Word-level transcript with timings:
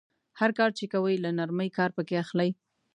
هر 0.39 0.51
کار 0.57 0.71
چې 0.77 0.85
کوئ 0.93 1.15
له 1.23 1.29
نرمۍ 1.37 1.69
کار 1.77 1.89
پکې 1.97 2.15
اخلئ. 2.23 2.49